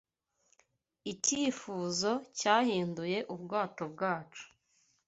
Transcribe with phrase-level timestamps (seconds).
[1.11, 4.45] Icyifuzo cyahinduye ubwato bwacu